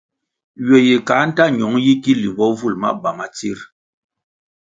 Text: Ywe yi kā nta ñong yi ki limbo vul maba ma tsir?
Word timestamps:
Ywe 0.65 0.77
yi 0.87 0.95
kā 1.07 1.17
nta 1.29 1.45
ñong 1.57 1.77
yi 1.85 1.93
ki 2.03 2.11
limbo 2.21 2.45
vul 2.59 2.75
maba 2.81 3.09
ma 3.17 3.25
tsir? 3.35 3.59